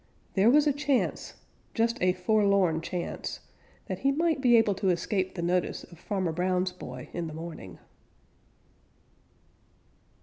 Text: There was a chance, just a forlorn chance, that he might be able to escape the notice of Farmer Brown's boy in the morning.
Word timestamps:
There 0.33 0.49
was 0.49 0.65
a 0.65 0.73
chance, 0.73 1.35
just 1.75 1.99
a 2.01 2.13
forlorn 2.13 2.81
chance, 2.81 3.39
that 3.85 3.99
he 3.99 4.11
might 4.11 4.41
be 4.41 4.57
able 4.57 4.73
to 4.73 4.89
escape 4.89 5.35
the 5.35 5.43
notice 5.43 5.83
of 5.83 5.99
Farmer 5.99 6.31
Brown's 6.31 6.71
boy 6.71 7.09
in 7.13 7.27
the 7.27 7.35
morning. 7.35 7.77